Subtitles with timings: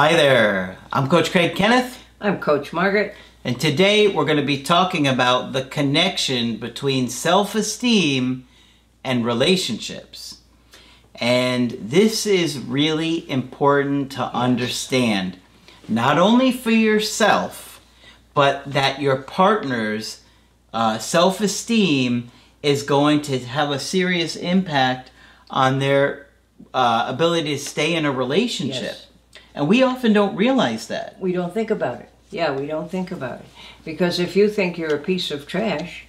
[0.00, 2.02] Hi there, I'm Coach Craig Kenneth.
[2.22, 3.14] I'm Coach Margaret.
[3.44, 8.48] And today we're going to be talking about the connection between self esteem
[9.04, 10.38] and relationships.
[11.16, 15.38] And this is really important to understand,
[15.86, 17.82] not only for yourself,
[18.32, 20.22] but that your partner's
[20.72, 22.30] uh, self esteem
[22.62, 25.10] is going to have a serious impact
[25.50, 26.28] on their
[26.72, 28.82] uh, ability to stay in a relationship.
[28.82, 29.06] Yes.
[29.60, 31.20] And we often don't realize that.
[31.20, 32.08] We don't think about it.
[32.30, 33.46] Yeah, we don't think about it.
[33.84, 36.06] Because if you think you're a piece of trash,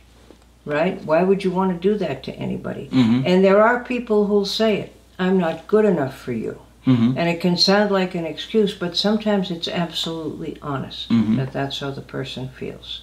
[0.63, 2.87] right, why would you want to do that to anybody?
[2.93, 3.23] Mhm.
[3.25, 6.59] And there are people who'll say it I'm not good enough for you.
[6.87, 7.15] Mhm.
[7.17, 11.35] And it can sound like an excuse, but sometimes it's absolutely honest Mhm.
[11.35, 13.01] that that's how the person feels.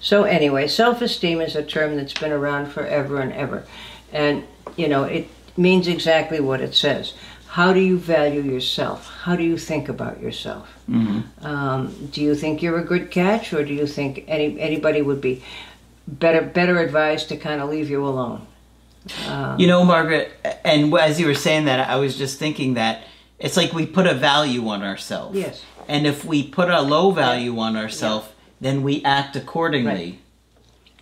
[0.00, 3.64] So, anyway, self esteem is a term that's been around forever and ever.
[4.12, 4.44] And,
[4.76, 7.12] you know, it means exactly what it says.
[7.50, 9.10] How do you value yourself?
[9.24, 10.68] How do you think about yourself?
[10.88, 11.24] Mhm.
[11.44, 15.20] Um, do you think you're a good catch, or do you think any anybody would
[15.20, 15.42] be
[16.06, 18.42] better better advised to kind of leave you alone?
[19.28, 20.30] Um, You know, Margaret,
[20.64, 23.02] and as you were saying that, I was just thinking that
[23.40, 25.36] it's like we put a value on ourselves.
[25.36, 25.62] Yes.
[25.88, 28.26] And if we put a low value on ourselves,
[28.60, 30.20] then we act accordingly.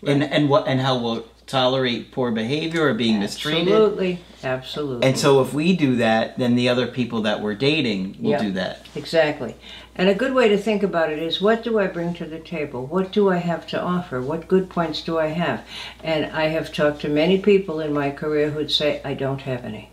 [0.00, 0.12] Right.
[0.12, 3.68] And and what and how we'll tolerate poor behavior or being mistreated.
[3.68, 5.08] Absolutely, absolutely.
[5.08, 8.42] And so if we do that, then the other people that we're dating will Yeah.
[8.42, 8.86] do that.
[8.94, 9.56] Exactly.
[9.96, 12.38] And a good way to think about it is what do I bring to the
[12.38, 12.86] table?
[12.86, 14.20] What do I have to offer?
[14.20, 15.62] What good points do I have?
[16.04, 19.64] And I have talked to many people in my career who'd say, I don't have
[19.64, 19.90] any.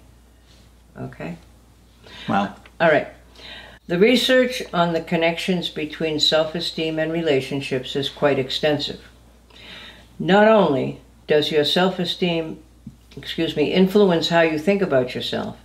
[1.00, 1.38] Okay?
[2.30, 2.56] Wow.
[2.80, 3.08] All right.
[3.88, 9.00] The research on the connections between self esteem and relationships is quite extensive.
[10.20, 12.60] Not only does your self esteem,
[13.18, 15.58] excuse me, influence how you think about yourself,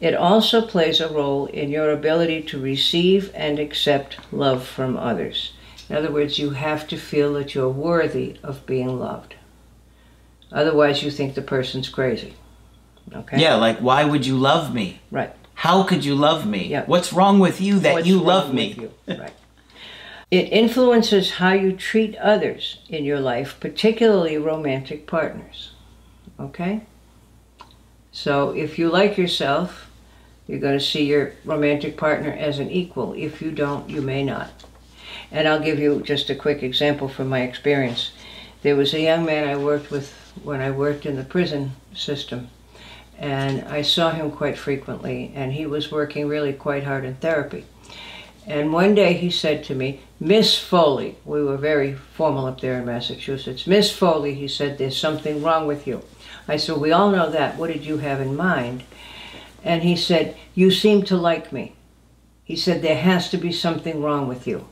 [0.00, 5.52] it also plays a role in your ability to receive and accept love from others.
[5.88, 9.34] In other words, you have to feel that you're worthy of being loved.
[10.52, 12.34] Otherwise, you think the person's crazy.
[13.12, 13.40] Okay?
[13.40, 15.00] Yeah, like why would you love me?
[15.10, 15.34] Right.
[15.54, 16.68] How could you love me?
[16.68, 16.84] Yeah.
[16.86, 18.74] What's wrong with you that What's you love me?
[18.74, 18.92] you?
[19.18, 19.32] Right.
[20.30, 25.72] It influences how you treat others in your life, particularly romantic partners.
[26.38, 26.82] Okay?
[28.12, 29.90] So if you like yourself,
[30.46, 33.14] you're going to see your romantic partner as an equal.
[33.14, 34.50] If you don't, you may not.
[35.30, 38.12] And I'll give you just a quick example from my experience.
[38.62, 40.12] There was a young man I worked with
[40.42, 42.48] when I worked in the prison system,
[43.18, 47.64] and I saw him quite frequently, and he was working really quite hard in therapy.
[48.48, 52.78] And one day he said to me, Miss Foley, we were very formal up there
[52.78, 56.02] in Massachusetts, Miss Foley, he said, there's something wrong with you.
[56.48, 57.56] I said, We all know that.
[57.58, 58.82] What did you have in mind?
[59.62, 61.74] And he said, You seem to like me.
[62.42, 64.66] He said, There has to be something wrong with you.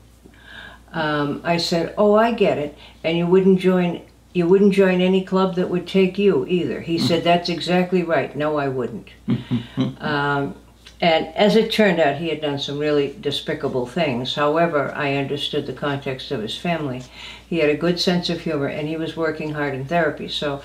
[0.93, 4.01] Um, I said, "Oh, I get it." And you wouldn't join.
[4.33, 6.81] You wouldn't join any club that would take you either.
[6.81, 9.09] He said, "That's exactly right." No, I wouldn't.
[9.99, 10.55] um,
[10.99, 14.33] and as it turned out, he had done some really despicable things.
[14.35, 17.03] However, I understood the context of his family.
[17.47, 20.27] He had a good sense of humor, and he was working hard in therapy.
[20.27, 20.61] So,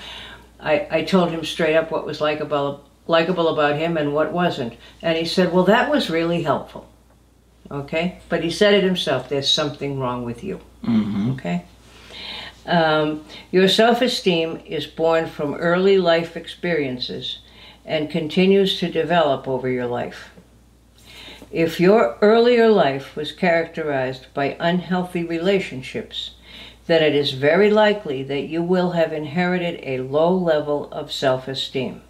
[0.59, 4.73] I, I told him straight up what was likable likable about him and what wasn't.
[5.01, 6.87] And he said, "Well, that was really helpful."
[7.69, 9.29] Okay, but he said it himself.
[9.29, 10.59] There's something wrong with you.
[10.83, 11.65] hmm Okay.
[12.65, 17.39] Um, your self esteem is born from early life experiences
[17.85, 20.31] and continues to develop over your life.
[21.53, 26.31] If your earlier life was characterized by unhealthy relationships,
[26.87, 31.47] then it is very likely that you will have inherited a low level of self
[31.47, 32.01] esteem.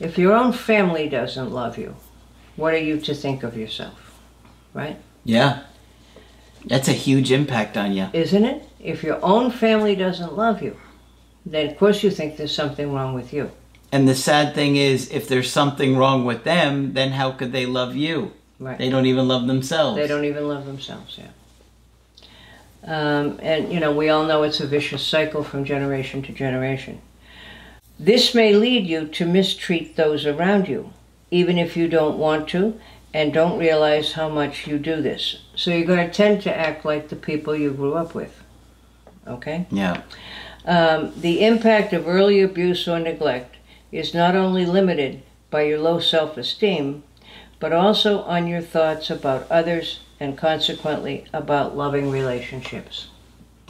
[0.00, 1.96] If your own family doesn't love you,
[2.56, 4.18] what are you to think of yourself?
[4.72, 4.96] Right?
[5.24, 5.64] Yeah.
[6.64, 8.08] That's a huge impact on you.
[8.14, 8.66] Isn't it?
[8.80, 10.80] If your own family doesn't love you,
[11.44, 13.50] then of course you think there's something wrong with you.
[13.92, 17.66] And the sad thing is, if there's something wrong with them, then how could they
[17.66, 18.32] love you?
[18.64, 18.78] Right.
[18.78, 19.98] They don't even love themselves.
[19.98, 21.28] They don't even love themselves, yeah.
[22.82, 27.02] Um, and, you know, we all know it's a vicious cycle from generation to generation.
[27.98, 30.94] This may lead you to mistreat those around you,
[31.30, 32.80] even if you don't want to
[33.12, 35.42] and don't realize how much you do this.
[35.54, 38.42] So you're going to tend to act like the people you grew up with.
[39.26, 39.66] Okay?
[39.70, 40.00] Yeah.
[40.64, 43.56] Um, the impact of early abuse or neglect
[43.92, 47.02] is not only limited by your low self esteem,
[47.60, 53.08] but also on your thoughts about others and consequently about loving relationships.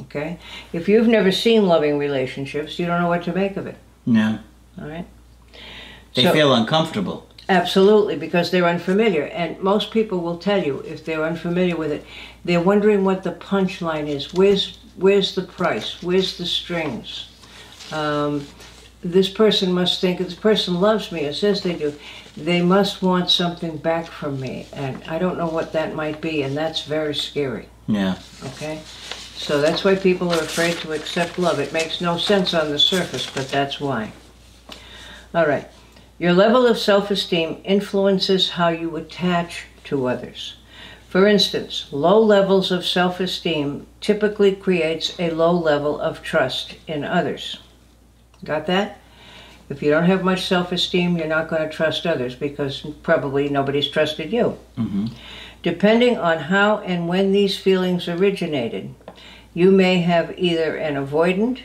[0.00, 0.38] Okay?
[0.72, 3.76] If you've never seen loving relationships, you don't know what to make of it.
[4.06, 4.38] Yeah.
[4.80, 5.06] All right?
[6.14, 7.26] They So- feel uncomfortable.
[7.46, 9.24] Absolutely, because they're unfamiliar.
[9.24, 12.04] And most people will tell you if they're unfamiliar with it,
[12.42, 14.32] they're wondering what the punchline is.
[14.32, 16.02] Where's where's the price?
[16.02, 17.26] Where's the strings?
[17.92, 18.46] Um,
[19.04, 21.20] this person must think this person loves me.
[21.20, 21.94] It says they do.
[22.36, 26.42] They must want something back from me, and I don't know what that might be,
[26.42, 27.68] and that's very scary.
[27.86, 28.18] Yeah.
[28.44, 28.80] Okay,
[29.36, 31.60] so that's why people are afraid to accept love.
[31.60, 34.12] It makes no sense on the surface, but that's why.
[35.34, 35.68] All right.
[36.18, 40.56] Your level of self esteem influences how you attach to others.
[41.08, 47.04] For instance, low levels of self esteem typically creates a low level of trust in
[47.04, 47.58] others.
[48.44, 48.98] Got that?
[49.70, 53.48] If you don't have much self esteem, you're not going to trust others because probably
[53.48, 54.58] nobody's trusted you.
[54.76, 55.06] Mm-hmm.
[55.62, 58.94] Depending on how and when these feelings originated,
[59.54, 61.60] you may have either an avoidant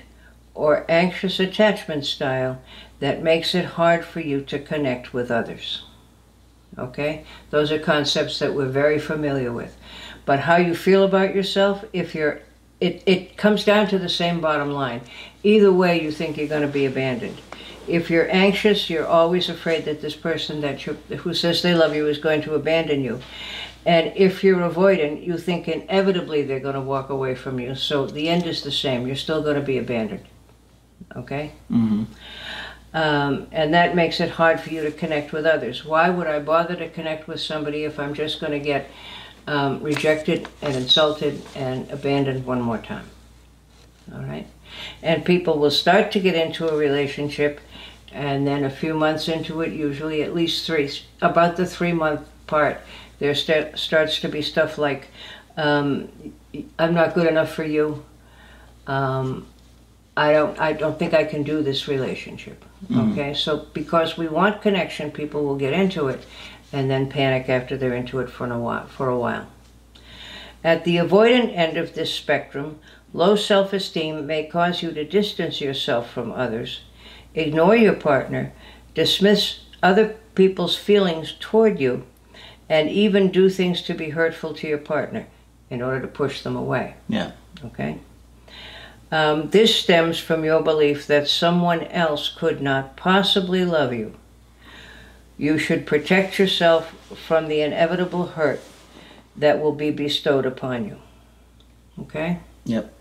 [0.54, 2.62] or anxious attachment style
[3.00, 5.84] that makes it hard for you to connect with others.
[6.78, 7.26] Okay?
[7.50, 9.76] Those are concepts that we're very familiar with.
[10.26, 12.42] But how you feel about yourself, if you're
[12.80, 15.02] it, it comes down to the same bottom line.
[15.44, 17.42] Either way you think you're going to be abandoned.
[17.88, 21.96] If you're anxious, you're always afraid that this person that you who says they love
[21.96, 23.20] you is going to abandon you.
[23.86, 27.76] And if you're avoidant, you think inevitably they're going to walk away from you.
[27.76, 29.08] So the end is the same.
[29.08, 30.26] You're still going to be abandoned.
[31.16, 31.54] Okay?
[31.72, 32.04] Mm-hmm.
[32.94, 35.86] Um, and that makes it hard for you to connect with others.
[35.86, 38.90] Why would I bother to connect with somebody if I'm just going to get
[39.47, 43.06] um, rejected and insulted and abandoned one more time?
[44.13, 44.47] All right?
[45.01, 47.59] And people will start to get into a relationship,
[48.12, 50.91] and then a few months into it, usually at least three,
[51.21, 52.81] about the three month part,
[53.19, 55.09] there sta- starts to be stuff like,
[55.57, 56.09] um,
[56.77, 58.03] I'm not good enough for you.
[58.88, 59.45] Um,
[60.18, 62.65] I don't I don't think I can do this relationship.
[63.12, 63.33] Okay?
[63.33, 66.25] So because we want connection, people will get into it
[66.71, 69.48] and then panic after they're into it for a while for a while.
[70.63, 72.80] At the avoidant end of this spectrum,
[73.13, 76.81] low self-esteem may cause you to distance yourself from others,
[77.33, 78.51] ignore your partner,
[78.94, 82.04] dismiss other people's feelings toward you,
[82.68, 85.27] and even do things to be hurtful to your partner
[85.69, 86.95] in order to push them away.
[87.07, 87.31] Yeah.
[87.63, 88.00] Okay?
[89.12, 94.13] Um, this stems from your belief that someone else could not possibly love you.
[95.39, 96.94] You should protect yourself
[97.25, 98.62] from the inevitable hurt
[99.38, 100.97] that will be bestowed upon you.
[101.97, 102.39] Okay?
[102.65, 102.94] Yep.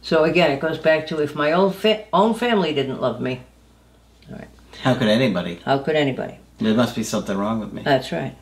[0.00, 3.42] So again, it goes back to if my own, fa- own family didn't love me,
[4.30, 4.48] All right.
[4.82, 5.60] How could anybody?
[5.64, 6.38] how could anybody?
[6.58, 7.82] There must be something wrong with me.
[7.82, 8.34] That's right.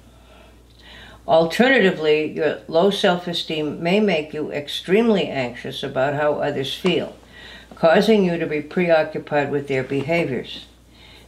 [1.26, 7.17] Alternatively, your low self esteem may make you extremely anxious about how others feel,
[7.75, 10.67] causing you to be preoccupied with their behaviors.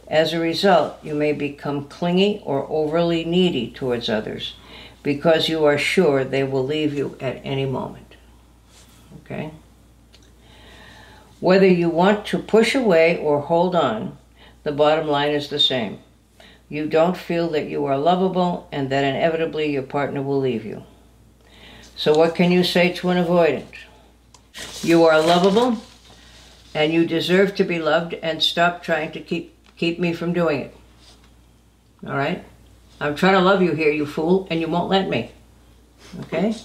[0.09, 4.55] As a result, you may become clingy or overly needy towards others
[5.03, 8.15] because you are sure they will leave you at any moment.
[9.19, 9.51] Okay?
[11.39, 14.17] Whether you want to push away or hold on,
[14.63, 15.99] the bottom line is the same
[16.69, 20.83] you don't feel that you are lovable and that inevitably your partner will leave you.
[21.95, 23.73] So, what can you say to an avoidant?
[24.81, 25.77] You are lovable
[26.77, 30.61] and you deserve to be loved, and stop trying to keep, keep me from doing
[30.61, 30.75] it.
[32.05, 32.43] All right?
[32.99, 35.31] I'm trying to love you here, you fool, and you won't let me.
[36.21, 36.55] Okay?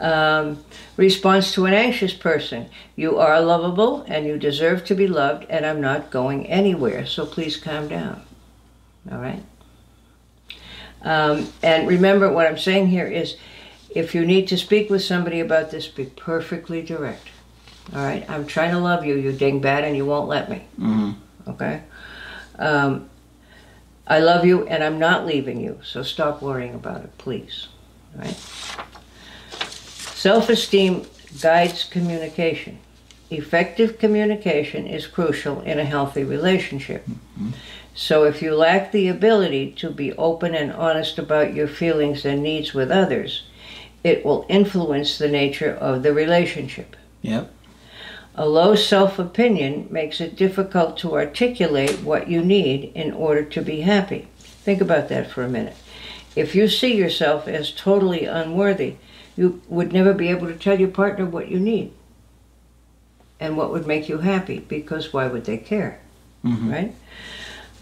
[0.00, 0.64] Um,
[0.96, 5.64] response to an anxious person You are lovable and you deserve to be loved, and
[5.64, 8.22] I'm not going anywhere, so please calm down.
[9.10, 9.42] All right.
[11.02, 13.36] Um, and remember, what I'm saying here is
[13.94, 17.28] if you need to speak with somebody about this, be perfectly direct.
[17.94, 18.28] All right.
[18.28, 20.64] I'm trying to love you, you dingbat, and you won't let me.
[20.80, 21.50] Mm-hmm.
[21.50, 21.82] Okay.
[22.58, 23.08] Um,
[24.06, 27.68] I love you, and I'm not leaving you, so stop worrying about it, please.
[28.14, 28.36] All right.
[30.14, 31.06] Self esteem
[31.40, 32.78] guides communication.
[33.30, 37.06] Effective communication is crucial in a healthy relationship.
[37.94, 42.42] So, if you lack the ability to be open and honest about your feelings and
[42.42, 43.44] needs with others,
[44.02, 46.96] it will influence the nature of the relationship.
[47.22, 47.53] Yep.
[48.36, 53.62] A low self opinion makes it difficult to articulate what you need in order to
[53.62, 54.26] be happy.
[54.38, 55.76] Think about that for a minute.
[56.34, 58.96] If you see yourself as totally unworthy,
[59.36, 61.92] you would never be able to tell your partner what you need
[63.38, 66.00] and what would make you happy because why would they care?
[66.44, 66.72] Mhm.
[66.72, 66.94] Right?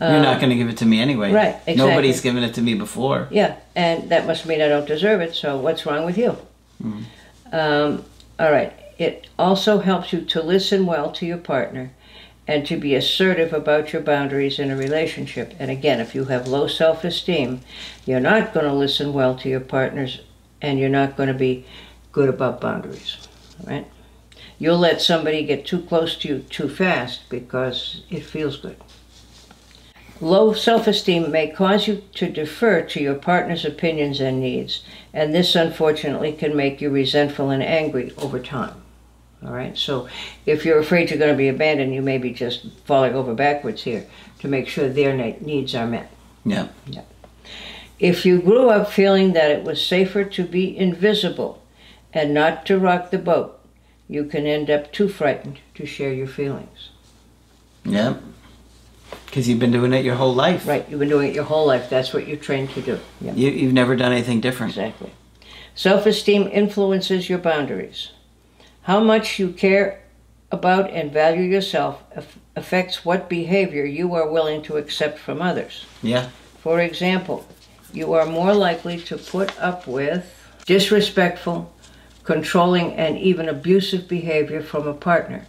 [0.00, 1.30] You're Uh, not going to give it to me anyway.
[1.32, 1.76] right, exactly.
[1.76, 3.28] Nobody's given it to me before.
[3.30, 6.36] Yeah, and that must mean I don't deserve it, so what's wrong with you?
[6.82, 7.04] Mhm.
[7.52, 8.04] Um,
[8.40, 8.72] all right.
[9.02, 11.90] It also helps you to listen well to your partner
[12.46, 15.54] and to be assertive about your boundaries in a relationship.
[15.58, 17.62] And again, if you have low self esteem,
[18.06, 20.20] you're not going to listen well to your partners
[20.60, 21.66] and you're not going to be
[22.12, 23.26] good about boundaries,
[23.66, 23.88] right?
[24.60, 28.76] You'll let somebody get too close to you too fast because it feels good.
[30.20, 35.34] Low self esteem may cause you to defer to your partner's opinions and needs, and
[35.34, 38.81] this unfortunately can make you resentful and angry over time.
[39.44, 40.08] All right, so
[40.46, 43.82] if you're afraid you're going to be abandoned, you may be just falling over backwards
[43.82, 44.06] here
[44.38, 46.10] to make sure their needs are met.
[46.44, 46.68] Yeah.
[47.98, 51.62] If you grew up feeling that it was safer to be invisible
[52.12, 53.58] and not to rock the boat,
[54.08, 56.90] you can end up too frightened to share your feelings.
[57.84, 58.16] Yeah.
[59.26, 60.66] Because you've been doing it your whole life.
[60.66, 61.90] Right, you've been doing it your whole life.
[61.90, 63.00] That's what you're trained to do.
[63.20, 63.34] Yeah.
[63.34, 64.72] You, you've never done anything different.
[64.72, 65.12] Exactly.
[65.74, 68.10] Self esteem influences your boundaries.
[68.82, 70.02] How much you care
[70.52, 72.02] about and value yourself
[72.54, 75.86] affects what behavior you are willing to accept from others.
[76.02, 76.28] Yeah.
[76.58, 77.46] For example,
[77.92, 80.30] you are more likely to put up with
[80.66, 81.72] disrespectful,
[82.22, 85.46] controlling, and even abusive behavior from a partner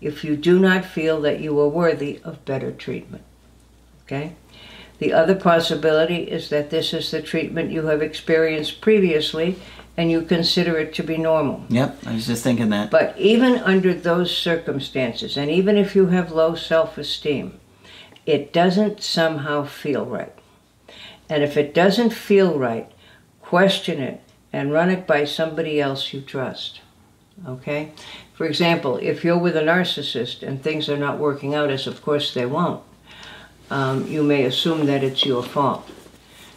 [0.00, 3.24] if you do not feel that you are worthy of better treatment.
[4.04, 4.34] Okay?
[4.98, 9.56] The other possibility is that this is the treatment you have experienced previously
[9.96, 11.64] and you consider it to be normal.
[11.68, 11.98] Yep.
[12.06, 12.90] I was just thinking that.
[12.90, 17.58] But even under those circumstances, and even if you have low self esteem,
[18.26, 20.32] it doesn't somehow feel right.
[21.28, 22.90] And if it doesn't feel right,
[23.40, 24.20] question it
[24.52, 26.80] and run it by somebody else you trust.
[27.46, 27.92] Okay?
[28.34, 32.02] For example, if you're with a narcissist and things are not working out, as of
[32.02, 32.82] course they won't,
[33.70, 35.88] um, you may assume that it's your fault.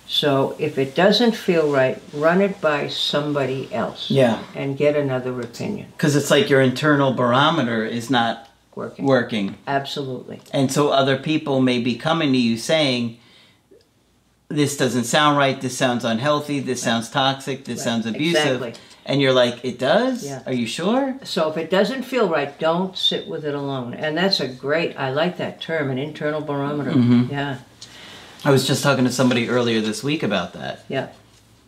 [0.08, 4.40] So if it doesn't feel right, run it by somebody else Yeah.
[4.56, 5.88] and get another opinion.
[5.92, 9.06] Because it's like your internal barometer is not Working.
[9.06, 9.56] working.
[9.68, 10.42] Absolutely.
[10.52, 13.20] And so other people may be coming to you saying,
[14.48, 17.84] this doesn't sound right, this sounds unhealthy, this sounds toxic, this Right.
[17.84, 18.64] sounds abusive.
[18.64, 18.74] Exactly.
[19.10, 20.24] And you're like, it does?
[20.24, 20.44] Yeah.
[20.46, 21.18] Are you sure?
[21.24, 23.96] So if it doesn't feel right, don't sit with it alone.
[23.96, 26.92] And that's a great, I like that term, an internal barometer.
[26.92, 27.32] Mhm.
[27.32, 27.58] Yeah,
[28.46, 30.86] I was just talking to somebody earlier this week about that.
[30.88, 31.08] yeah,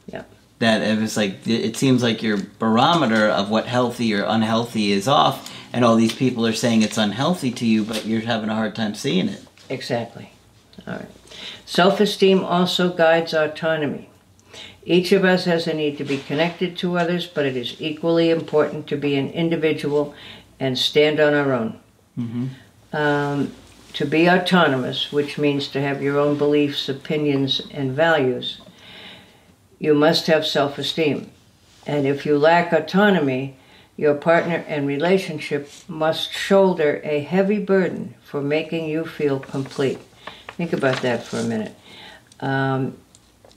[0.06, 0.22] yeah.
[0.60, 5.08] That it was like, it seems like your barometer of what healthy or unhealthy is
[5.08, 8.56] off, and all these people are saying it's unhealthy to you, but you're having a
[8.56, 9.42] hard time seeing it.
[9.68, 10.30] Exactly.
[10.88, 11.10] All right.
[11.66, 14.10] Self esteem also guides autonomy.
[14.86, 18.29] Each of us has a need to be connected to others, but it is equally
[18.29, 20.13] important to be an individual
[20.60, 21.79] and stand on our own.
[22.15, 22.48] hmm
[22.93, 23.51] Um,
[23.93, 28.62] to be autonomous, which means to have your own beliefs, opinions, and values,
[29.79, 31.31] you must have self esteem.
[31.86, 33.55] And if you lack autonomy,
[33.98, 40.00] your partner and relationship must shoulder a heavy burden for making you feel complete.
[40.58, 41.75] Think about that for a minute.
[42.39, 42.98] Um,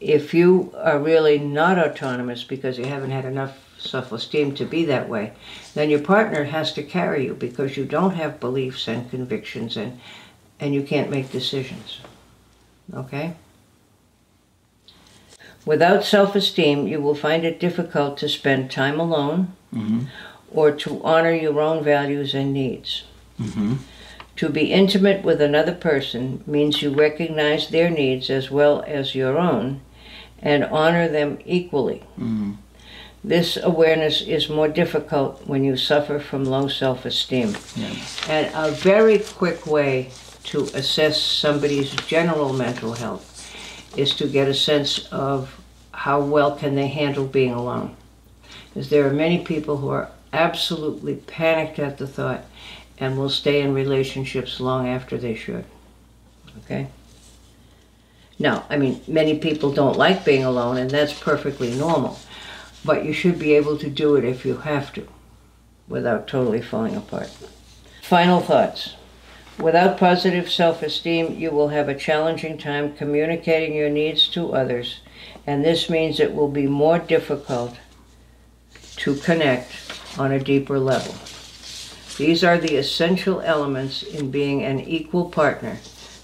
[0.04, 4.84] if you are really not autonomous because you haven't had enough self esteem to be
[4.84, 5.32] that way,
[5.74, 9.98] then your partner has to carry you because you don't have beliefs and convictions and,
[10.60, 12.00] and you can't make decisions.
[12.92, 13.34] Okay?
[15.64, 20.04] Without self esteem, you will find it difficult to spend time alone hmm
[20.52, 23.02] or to honor your own values and needs.
[23.38, 23.74] hmm
[24.36, 29.36] To be intimate with another person means you recognize their needs as well as your
[29.36, 29.80] own
[30.44, 32.00] and honor them equally.
[32.16, 32.52] hmm
[33.24, 37.56] This awareness is more difficult when you suffer from low self esteem.
[38.28, 40.10] And a very quick way
[40.50, 43.24] to assess somebody's general mental health
[43.96, 45.58] is to get a sense of
[45.92, 47.96] how well can they handle being alone.
[48.68, 52.44] Because there are many people who are absolutely panicked at the thought
[52.98, 55.64] and will stay in relationships long after they should.
[56.64, 56.88] Okay?
[58.38, 62.18] Now, I mean, many people don't like being alone, and that's perfectly normal.
[62.84, 65.06] But you should be able to do it if you have to,
[65.88, 67.28] without totally falling apart.
[68.02, 68.96] Final thoughts.
[69.58, 74.98] Without positive self esteem, you will have a challenging time communicating your needs to others,
[75.46, 77.76] and this means it will be more difficult
[78.96, 79.70] to connect
[80.18, 81.14] on a deeper level.
[82.18, 85.78] These are the essential elements in being an equal partner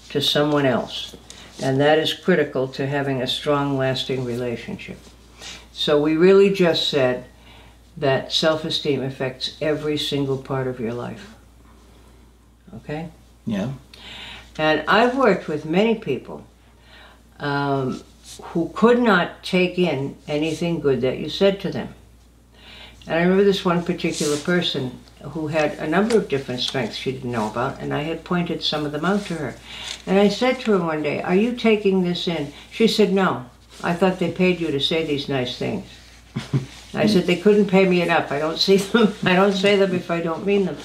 [0.09, 1.15] to someone else,
[1.61, 4.97] and that is critical to having a strong, lasting relationship.
[5.73, 7.25] So, we really just said
[7.97, 11.35] that self esteem affects every single part of your life.
[12.75, 13.09] Okay?
[13.45, 13.71] Yeah.
[14.57, 16.45] And I've worked with many people
[17.39, 18.03] um,
[18.41, 21.93] who could not take in anything good that you said to them.
[23.07, 27.11] And I remember this one particular person who had a number of different strengths she
[27.11, 29.55] didn't know about, and I had pointed some of them out to her.
[30.05, 32.53] And I said to her one day, Are you taking this in?
[32.71, 33.45] She said, No.
[33.83, 35.85] I thought they paid you to say these nice things.
[36.93, 38.31] I said they couldn't pay me enough.
[38.31, 39.13] I don't see them.
[39.23, 40.77] I don't say them if I don't mean them.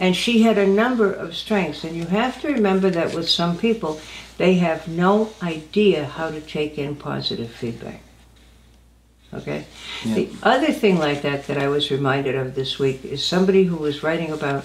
[0.00, 3.58] And she had a number of strengths, and you have to remember that with some
[3.58, 4.00] people,
[4.36, 8.00] they have no idea how to take in positive feedback.
[9.34, 9.66] Okay?
[10.04, 10.14] Yeah.
[10.14, 13.76] The other thing like that that I was reminded of this week is somebody who
[13.76, 14.64] was writing about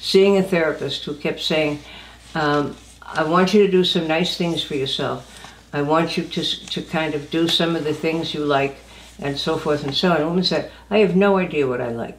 [0.00, 1.78] seeing a therapist who kept saying,
[2.34, 5.30] um, I want you to do some nice things for yourself.
[5.72, 8.76] I want you to, to kind of do some of the things you like
[9.18, 10.16] and so forth and so on.
[10.16, 12.18] And the woman said, I have no idea what I like.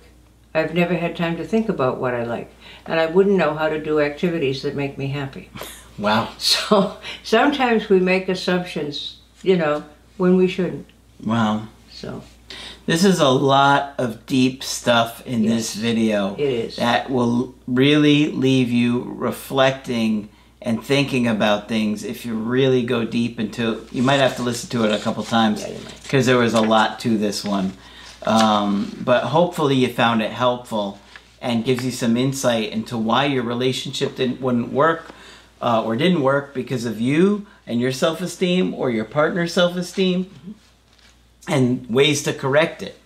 [0.54, 2.50] I've never had time to think about what I like.
[2.86, 5.50] And I wouldn't know how to do activities that make me happy.
[5.98, 6.30] Wow.
[6.38, 9.84] So sometimes we make assumptions, you know,
[10.18, 10.88] when we shouldn't.
[11.24, 11.68] Wow.
[11.92, 12.22] So
[12.86, 15.54] This is a lot of deep stuff in Yes.
[15.54, 16.36] this video.
[16.38, 16.76] It is.
[16.76, 20.30] That will really leave you reflecting
[20.62, 23.80] and thinking about things if you really go deep into it.
[23.92, 26.04] You might have to listen to it a couple times Yeah, you might.
[26.04, 27.74] because there was a lot to this one.
[28.24, 31.00] Um, but hopefully you found it helpful
[31.42, 35.06] and gives you some insight into why your relationship didn't wouldn't work
[35.62, 40.30] uh, or didn't work because of you and your self-esteem or your partner's self-esteem
[41.48, 42.98] and ways to correct it.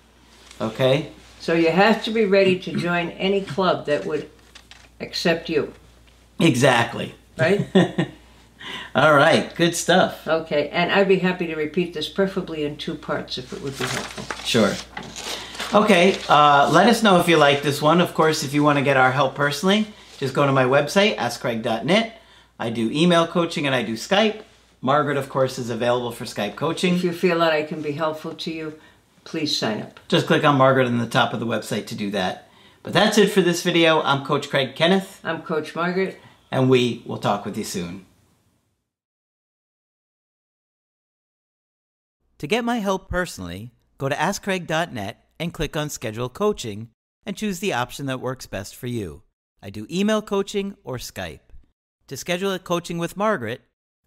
[0.62, 1.12] Okay?
[1.42, 4.30] so you have to be ready to join any club that would
[5.00, 5.74] accept you,
[6.40, 7.16] Exactly.
[7.38, 7.66] right?
[8.96, 10.28] All right, good stuff.
[10.28, 13.78] okay, and I'd be happy to repeat this, preferably in two parts if it would
[13.78, 14.44] be helpful.
[14.46, 14.74] Sure.
[15.74, 18.02] Okay, uh, let us know if you like this one.
[18.02, 19.88] Of course, if you want to get our help personally,
[20.18, 22.22] just go to my website, askcraig.net.
[22.60, 24.42] I do email coaching and I do Skype.
[24.82, 26.96] Margaret, of course, is available for Skype coaching.
[26.96, 28.80] If you feel that I can be helpful to you,
[29.26, 30.00] please sign up.
[30.08, 32.50] Just click on Margaret in the top of the website to do that.
[32.82, 34.02] But that's it for this video.
[34.02, 36.18] I'm Coach Craig Kenneth, I'm Coach Margaret.
[36.50, 38.06] and we will talk with you soon.
[42.38, 46.90] To get my help personally, go to AskCraig.net and click on Schedule Coaching
[47.26, 49.24] and choose the option that works best for you.
[49.62, 51.42] I do email coaching or Skype.
[52.08, 53.62] To schedule a coaching with Margaret,